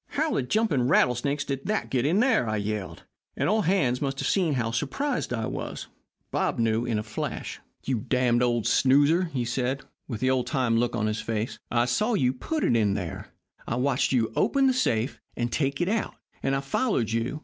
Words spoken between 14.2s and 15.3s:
open the safe